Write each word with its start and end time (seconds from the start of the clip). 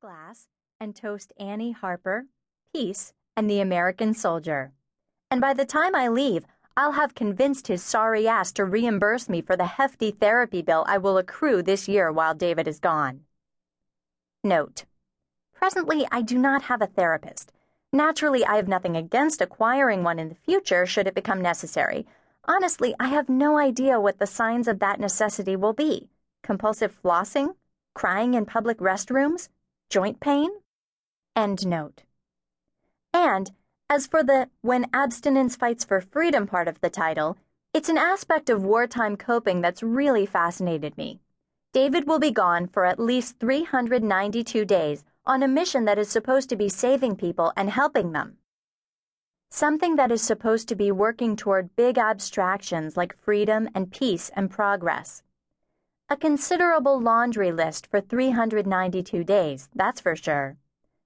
glass 0.00 0.46
and 0.78 0.94
toast 0.94 1.32
Annie 1.40 1.72
Harper, 1.72 2.26
Peace, 2.72 3.12
and 3.36 3.50
the 3.50 3.60
American 3.60 4.14
Soldier. 4.14 4.70
And 5.28 5.40
by 5.40 5.54
the 5.54 5.64
time 5.64 5.96
I 5.96 6.06
leave, 6.06 6.44
I'll 6.76 6.92
have 6.92 7.16
convinced 7.16 7.66
his 7.66 7.82
sorry 7.82 8.28
ass 8.28 8.52
to 8.52 8.64
reimburse 8.64 9.28
me 9.28 9.40
for 9.40 9.56
the 9.56 9.66
hefty 9.66 10.12
therapy 10.12 10.62
bill 10.62 10.84
I 10.86 10.98
will 10.98 11.18
accrue 11.18 11.64
this 11.64 11.88
year 11.88 12.12
while 12.12 12.32
David 12.32 12.68
is 12.68 12.78
gone. 12.78 13.22
Note. 14.44 14.84
Presently, 15.52 16.06
I 16.12 16.22
do 16.22 16.38
not 16.38 16.62
have 16.62 16.80
a 16.80 16.86
therapist. 16.86 17.50
Naturally, 17.92 18.44
I 18.44 18.54
have 18.54 18.68
nothing 18.68 18.96
against 18.96 19.40
acquiring 19.40 20.04
one 20.04 20.20
in 20.20 20.28
the 20.28 20.36
future 20.36 20.86
should 20.86 21.08
it 21.08 21.14
become 21.16 21.42
necessary. 21.42 22.06
Honestly, 22.44 22.94
I 23.00 23.08
have 23.08 23.28
no 23.28 23.58
idea 23.58 23.98
what 23.98 24.20
the 24.20 24.28
signs 24.28 24.68
of 24.68 24.78
that 24.78 25.00
necessity 25.00 25.56
will 25.56 25.72
be. 25.72 26.08
Compulsive 26.44 26.96
flossing? 27.02 27.56
Crying 27.94 28.34
in 28.34 28.46
public 28.46 28.78
restrooms? 28.78 29.48
Joint 29.88 30.20
pain? 30.20 30.50
End 31.34 31.66
note. 31.66 32.02
And 33.14 33.50
as 33.88 34.06
for 34.06 34.22
the 34.22 34.50
When 34.60 34.86
Abstinence 34.92 35.56
Fights 35.56 35.82
for 35.82 36.02
Freedom 36.02 36.46
part 36.46 36.68
of 36.68 36.78
the 36.82 36.90
title, 36.90 37.38
it's 37.72 37.88
an 37.88 37.96
aspect 37.96 38.50
of 38.50 38.62
wartime 38.62 39.16
coping 39.16 39.62
that's 39.62 39.82
really 39.82 40.26
fascinated 40.26 40.98
me. 40.98 41.20
David 41.72 42.06
will 42.06 42.18
be 42.18 42.30
gone 42.30 42.66
for 42.66 42.84
at 42.84 43.00
least 43.00 43.38
392 43.40 44.66
days 44.66 45.04
on 45.24 45.42
a 45.42 45.48
mission 45.48 45.86
that 45.86 45.98
is 45.98 46.10
supposed 46.10 46.50
to 46.50 46.56
be 46.56 46.68
saving 46.68 47.16
people 47.16 47.52
and 47.56 47.70
helping 47.70 48.12
them. 48.12 48.36
Something 49.50 49.96
that 49.96 50.12
is 50.12 50.20
supposed 50.20 50.68
to 50.68 50.74
be 50.74 50.92
working 50.92 51.34
toward 51.34 51.74
big 51.76 51.96
abstractions 51.96 52.94
like 52.94 53.16
freedom 53.16 53.70
and 53.74 53.90
peace 53.90 54.30
and 54.36 54.50
progress. 54.50 55.22
A 56.10 56.16
considerable 56.16 57.00
laundry 57.00 57.52
list 57.52 57.86
for 57.86 58.00
392 58.00 59.24
days, 59.24 59.68
that's 59.74 60.00
for 60.00 60.16
sure. 60.16 60.56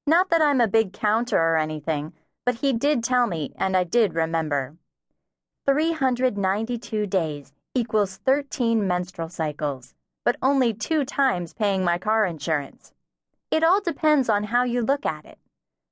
Not 0.06 0.30
that 0.30 0.42
I'm 0.42 0.60
a 0.60 0.68
big 0.68 0.92
counter 0.92 1.38
or 1.38 1.56
anything 1.56 2.12
but 2.44 2.56
he 2.56 2.72
did 2.72 3.04
tell 3.04 3.26
me, 3.26 3.52
and 3.56 3.76
I 3.76 3.84
did 3.84 4.14
remember. 4.14 4.76
392 5.66 7.06
days 7.06 7.52
equals 7.74 8.16
13 8.16 8.86
menstrual 8.86 9.28
cycles, 9.28 9.94
but 10.24 10.36
only 10.42 10.74
two 10.74 11.04
times 11.04 11.54
paying 11.54 11.84
my 11.84 11.98
car 11.98 12.26
insurance. 12.26 12.92
It 13.50 13.62
all 13.62 13.80
depends 13.80 14.28
on 14.28 14.44
how 14.44 14.64
you 14.64 14.82
look 14.82 15.06
at 15.06 15.24
it. 15.24 15.38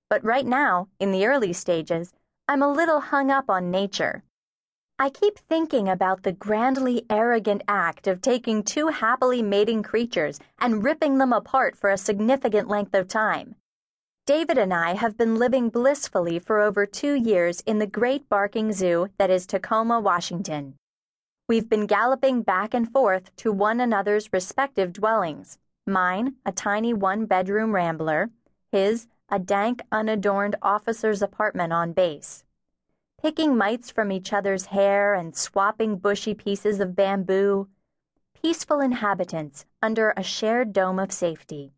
But 0.08 0.24
right 0.24 0.46
now, 0.46 0.88
in 0.98 1.12
the 1.12 1.24
early 1.26 1.52
stages, 1.52 2.12
I'm 2.48 2.62
a 2.62 2.72
little 2.72 2.98
hung 2.98 3.30
up 3.30 3.48
on 3.48 3.70
nature. 3.70 4.24
I 5.02 5.08
keep 5.08 5.38
thinking 5.38 5.88
about 5.88 6.24
the 6.24 6.32
grandly 6.32 7.06
arrogant 7.08 7.62
act 7.66 8.06
of 8.06 8.20
taking 8.20 8.62
two 8.62 8.88
happily 8.88 9.40
mating 9.40 9.82
creatures 9.82 10.38
and 10.58 10.84
ripping 10.84 11.16
them 11.16 11.32
apart 11.32 11.74
for 11.74 11.88
a 11.88 11.96
significant 11.96 12.68
length 12.68 12.94
of 12.94 13.08
time. 13.08 13.54
David 14.26 14.58
and 14.58 14.74
I 14.74 14.92
have 14.96 15.16
been 15.16 15.36
living 15.36 15.70
blissfully 15.70 16.38
for 16.38 16.60
over 16.60 16.84
two 16.84 17.14
years 17.14 17.62
in 17.62 17.78
the 17.78 17.86
great 17.86 18.28
barking 18.28 18.74
zoo 18.74 19.08
that 19.16 19.30
is 19.30 19.46
Tacoma, 19.46 20.00
Washington. 20.00 20.74
We've 21.48 21.70
been 21.70 21.86
galloping 21.86 22.42
back 22.42 22.74
and 22.74 22.86
forth 22.92 23.34
to 23.36 23.52
one 23.52 23.80
another's 23.80 24.34
respective 24.34 24.92
dwellings. 24.92 25.56
Mine, 25.86 26.34
a 26.44 26.52
tiny 26.52 26.92
one 26.92 27.24
bedroom 27.24 27.74
rambler, 27.74 28.28
his, 28.70 29.06
a 29.30 29.38
dank, 29.38 29.80
unadorned 29.90 30.56
officer's 30.60 31.22
apartment 31.22 31.72
on 31.72 31.94
base. 31.94 32.44
Picking 33.22 33.56
mites 33.56 33.90
from 33.90 34.10
each 34.10 34.32
other's 34.32 34.66
hair 34.66 35.14
and 35.14 35.36
swapping 35.36 35.96
bushy 35.96 36.34
pieces 36.34 36.80
of 36.80 36.96
bamboo. 36.96 37.68
Peaceful 38.40 38.80
inhabitants 38.80 39.66
under 39.82 40.14
a 40.16 40.22
shared 40.22 40.72
dome 40.72 40.98
of 40.98 41.12
safety 41.12 41.72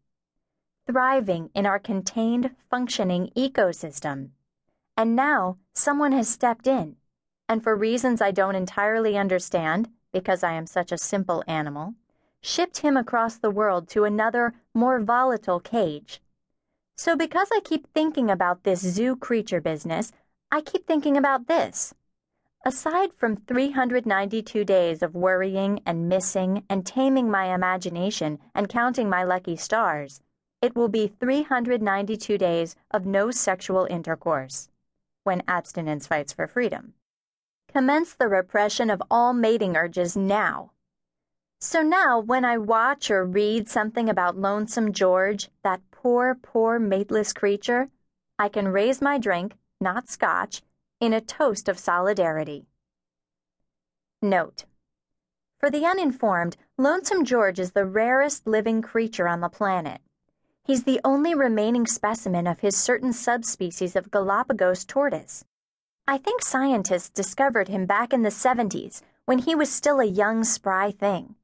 thriving 0.86 1.50
in 1.54 1.66
our 1.66 1.78
contained, 1.78 2.50
functioning 2.68 3.30
ecosystem. 3.36 4.30
And 4.96 5.16
now 5.16 5.58
someone 5.72 6.12
has 6.12 6.28
stepped 6.28 6.66
in, 6.66 6.96
and 7.48 7.62
for 7.62 7.76
reasons 7.76 8.20
I 8.20 8.30
don't 8.30 8.54
entirely 8.54 9.16
understand, 9.16 9.88
because 10.12 10.42
I 10.42 10.52
am 10.52 10.66
such 10.66 10.92
a 10.92 10.98
simple 10.98 11.44
animal, 11.46 11.94
shipped 12.40 12.78
him 12.78 12.96
across 12.96 13.36
the 13.36 13.50
world 13.50 13.88
to 13.90 14.04
another, 14.04 14.54
more 14.74 15.00
volatile 15.00 15.60
cage. 15.60 16.20
So 16.96 17.16
because 17.16 17.48
I 17.52 17.60
keep 17.64 17.86
thinking 17.92 18.30
about 18.30 18.64
this 18.64 18.80
zoo 18.80 19.16
creature 19.16 19.60
business, 19.60 20.12
I 20.54 20.60
keep 20.60 20.86
thinking 20.86 21.16
about 21.16 21.46
this. 21.48 21.94
Aside 22.62 23.14
from 23.14 23.36
392 23.36 24.66
days 24.66 25.02
of 25.02 25.14
worrying 25.14 25.80
and 25.86 26.10
missing 26.10 26.64
and 26.68 26.84
taming 26.84 27.30
my 27.30 27.54
imagination 27.54 28.38
and 28.54 28.68
counting 28.68 29.08
my 29.08 29.24
lucky 29.24 29.56
stars, 29.56 30.20
it 30.60 30.76
will 30.76 30.90
be 30.90 31.06
392 31.08 32.36
days 32.36 32.76
of 32.90 33.06
no 33.06 33.30
sexual 33.30 33.86
intercourse 33.88 34.68
when 35.24 35.42
abstinence 35.48 36.06
fights 36.06 36.34
for 36.34 36.46
freedom. 36.46 36.92
Commence 37.72 38.12
the 38.12 38.28
repression 38.28 38.90
of 38.90 39.02
all 39.10 39.32
mating 39.32 39.74
urges 39.74 40.18
now. 40.18 40.72
So 41.62 41.80
now, 41.80 42.20
when 42.20 42.44
I 42.44 42.58
watch 42.58 43.10
or 43.10 43.24
read 43.24 43.70
something 43.70 44.10
about 44.10 44.36
Lonesome 44.36 44.92
George, 44.92 45.48
that 45.64 45.80
poor, 45.90 46.34
poor 46.34 46.78
mateless 46.78 47.32
creature, 47.32 47.88
I 48.38 48.50
can 48.50 48.68
raise 48.68 49.00
my 49.00 49.16
drink, 49.16 49.54
not 49.82 50.08
scotch, 50.08 50.62
in 51.00 51.12
a 51.12 51.20
toast 51.20 51.68
of 51.68 51.78
solidarity. 51.78 52.64
Note. 54.22 54.64
For 55.58 55.68
the 55.68 55.84
uninformed, 55.84 56.56
Lonesome 56.78 57.24
George 57.24 57.58
is 57.58 57.72
the 57.72 57.84
rarest 57.84 58.46
living 58.46 58.82
creature 58.82 59.28
on 59.28 59.40
the 59.40 59.48
planet. 59.48 60.00
He's 60.64 60.84
the 60.84 61.00
only 61.04 61.34
remaining 61.34 61.86
specimen 61.86 62.46
of 62.46 62.60
his 62.60 62.76
certain 62.76 63.12
subspecies 63.12 63.96
of 63.96 64.10
Galapagos 64.12 64.84
tortoise. 64.84 65.44
I 66.06 66.18
think 66.18 66.42
scientists 66.42 67.10
discovered 67.10 67.68
him 67.68 67.86
back 67.86 68.12
in 68.12 68.22
the 68.22 68.28
70s 68.28 69.02
when 69.24 69.38
he 69.38 69.54
was 69.54 69.70
still 69.70 70.00
a 70.00 70.04
young, 70.04 70.44
spry 70.44 70.92
thing. 70.92 71.34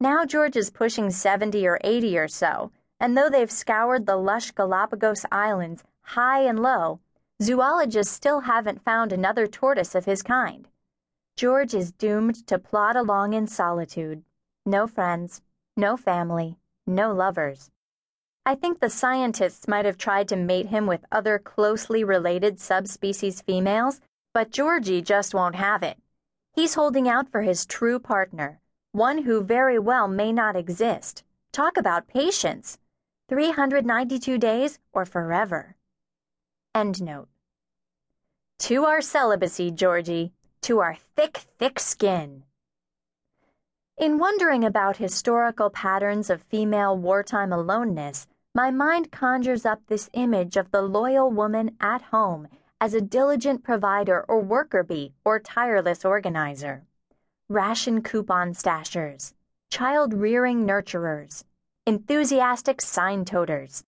Now 0.00 0.24
George 0.24 0.56
is 0.56 0.70
pushing 0.70 1.10
70 1.10 1.66
or 1.66 1.78
80 1.82 2.18
or 2.18 2.28
so, 2.28 2.72
and 2.98 3.16
though 3.16 3.30
they've 3.30 3.50
scoured 3.50 4.06
the 4.06 4.16
lush 4.16 4.50
Galapagos 4.50 5.24
Islands 5.30 5.84
high 6.00 6.40
and 6.40 6.60
low, 6.60 7.00
zoologists 7.42 8.12
still 8.12 8.40
haven't 8.40 8.84
found 8.84 9.12
another 9.12 9.46
tortoise 9.46 9.94
of 9.94 10.04
his 10.04 10.22
kind. 10.22 10.68
George 11.36 11.74
is 11.74 11.92
doomed 11.92 12.46
to 12.46 12.58
plod 12.58 12.96
along 12.96 13.32
in 13.34 13.46
solitude. 13.46 14.22
No 14.64 14.86
friends, 14.86 15.42
no 15.76 15.96
family, 15.96 16.56
no 16.86 17.12
lovers. 17.12 17.70
I 18.46 18.54
think 18.54 18.78
the 18.78 18.90
scientists 18.90 19.66
might 19.66 19.84
have 19.84 19.98
tried 19.98 20.28
to 20.28 20.36
mate 20.36 20.66
him 20.66 20.86
with 20.86 21.04
other 21.10 21.38
closely 21.38 22.04
related 22.04 22.60
subspecies 22.60 23.40
females, 23.40 24.00
but 24.32 24.50
Georgie 24.50 25.02
just 25.02 25.34
won't 25.34 25.56
have 25.56 25.82
it. 25.82 25.98
He's 26.52 26.74
holding 26.74 27.08
out 27.08 27.28
for 27.28 27.42
his 27.42 27.66
true 27.66 27.98
partner, 27.98 28.60
one 28.92 29.22
who 29.22 29.42
very 29.42 29.78
well 29.78 30.06
may 30.06 30.32
not 30.32 30.56
exist. 30.56 31.24
Talk 31.52 31.76
about 31.76 32.06
patience. 32.06 32.78
392 33.28 34.38
days 34.38 34.78
or 34.92 35.04
forever. 35.04 35.74
End 36.74 37.00
note. 37.00 37.28
To 38.58 38.84
our 38.84 39.00
celibacy, 39.00 39.70
Georgie, 39.70 40.32
to 40.62 40.80
our 40.80 40.96
thick, 41.14 41.36
thick 41.56 41.78
skin. 41.78 42.42
In 43.96 44.18
wondering 44.18 44.64
about 44.64 44.96
historical 44.96 45.70
patterns 45.70 46.30
of 46.30 46.42
female 46.42 46.98
wartime 46.98 47.52
aloneness, 47.52 48.26
my 48.56 48.72
mind 48.72 49.12
conjures 49.12 49.64
up 49.64 49.82
this 49.86 50.10
image 50.14 50.56
of 50.56 50.72
the 50.72 50.82
loyal 50.82 51.30
woman 51.30 51.76
at 51.80 52.02
home 52.02 52.48
as 52.80 52.92
a 52.92 53.00
diligent 53.00 53.62
provider 53.62 54.24
or 54.26 54.40
worker 54.40 54.82
bee 54.82 55.12
or 55.24 55.38
tireless 55.38 56.04
organizer. 56.04 56.82
Ration 57.48 58.02
coupon 58.02 58.52
stashers, 58.52 59.32
child 59.70 60.12
rearing 60.12 60.66
nurturers, 60.66 61.44
enthusiastic 61.86 62.80
sign 62.80 63.24
toters. 63.24 63.84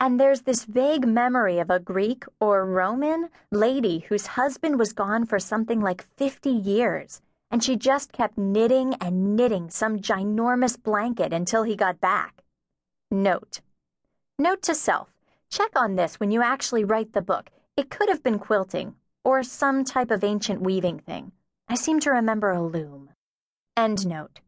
And 0.00 0.20
there's 0.20 0.42
this 0.42 0.64
vague 0.64 1.06
memory 1.06 1.58
of 1.58 1.70
a 1.70 1.80
Greek 1.80 2.24
or 2.40 2.64
Roman 2.64 3.30
lady 3.50 4.00
whose 4.08 4.26
husband 4.26 4.78
was 4.78 4.92
gone 4.92 5.26
for 5.26 5.38
something 5.38 5.80
like 5.80 6.06
50 6.16 6.50
years, 6.50 7.20
and 7.50 7.64
she 7.64 7.76
just 7.76 8.12
kept 8.12 8.38
knitting 8.38 8.94
and 9.00 9.34
knitting 9.34 9.70
some 9.70 9.98
ginormous 9.98 10.80
blanket 10.80 11.32
until 11.32 11.64
he 11.64 11.74
got 11.74 12.00
back. 12.00 12.44
Note 13.10 13.60
Note 14.38 14.62
to 14.62 14.74
self 14.74 15.12
check 15.50 15.70
on 15.74 15.96
this 15.96 16.20
when 16.20 16.30
you 16.30 16.42
actually 16.42 16.84
write 16.84 17.12
the 17.12 17.22
book. 17.22 17.50
It 17.76 17.90
could 17.90 18.08
have 18.08 18.22
been 18.22 18.38
quilting, 18.38 18.94
or 19.24 19.42
some 19.42 19.84
type 19.84 20.10
of 20.10 20.24
ancient 20.24 20.60
weaving 20.60 21.00
thing. 21.00 21.32
I 21.68 21.74
seem 21.74 22.00
to 22.00 22.10
remember 22.10 22.50
a 22.50 22.62
loom. 22.62 23.10
End 23.76 24.06
note. 24.06 24.40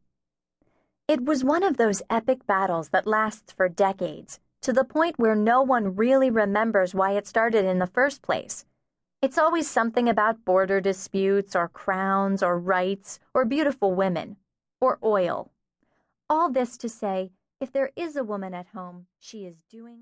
It 1.09 1.25
was 1.25 1.43
one 1.43 1.63
of 1.63 1.77
those 1.77 2.03
epic 2.09 2.47
battles 2.47 2.91
that 2.91 3.07
lasts 3.07 3.53
for 3.53 3.69
decades, 3.69 4.39
to 4.63 4.73
the 4.73 4.85
point 4.85 5.19
where 5.19 5.35
no 5.35 5.63
one 5.63 5.97
really 5.97 6.31
remembers 6.31 6.95
why 6.95 7.13
it 7.13 7.27
started 7.27 7.65
in 7.65 7.79
the 7.79 7.87
first 7.87 8.23
place. 8.23 8.65
It's 9.23 9.39
always 9.39 9.69
something 9.69 10.09
about 10.09 10.45
border 10.45 10.81
disputes, 10.81 11.55
or 11.55 11.69
crowns, 11.69 12.43
or 12.43 12.59
rights, 12.59 13.19
or 13.35 13.45
beautiful 13.45 13.95
women, 13.95 14.37
or 14.81 14.99
oil. 15.05 15.51
All 16.29 16.51
this 16.51 16.79
to 16.79 16.89
say, 16.89 17.33
if 17.61 17.73
there 17.73 17.91
is 17.97 18.17
a 18.17 18.25
woman 18.25 18.55
at 18.55 18.69
home, 18.69 19.07
she 19.19 19.45
is 19.45 19.57
doing 19.71 19.99